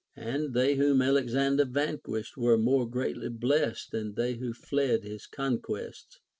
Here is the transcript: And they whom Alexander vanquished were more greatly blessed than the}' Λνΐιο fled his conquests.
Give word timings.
And 0.15 0.55
they 0.55 0.77
whom 0.77 0.99
Alexander 0.99 1.63
vanquished 1.63 2.35
were 2.35 2.57
more 2.57 2.89
greatly 2.89 3.29
blessed 3.29 3.91
than 3.91 4.15
the}' 4.15 4.33
Λνΐιο 4.35 4.55
fled 4.55 5.03
his 5.03 5.27
conquests. 5.27 6.17